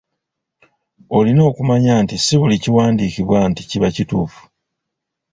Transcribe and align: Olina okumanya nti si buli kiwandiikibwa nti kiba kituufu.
Olina 1.17 1.41
okumanya 1.49 1.93
nti 2.03 2.15
si 2.17 2.35
buli 2.39 2.55
kiwandiikibwa 2.63 3.37
nti 3.49 3.61
kiba 3.69 3.89
kituufu. 3.95 4.41